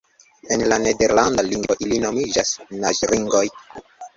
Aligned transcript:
En 0.55 0.63
la 0.71 0.79
nederlanda 0.83 1.45
lingvo 1.49 1.77
ili 1.89 2.01
nomiĝas 2.07 2.57
naĝringoj. 2.85 3.47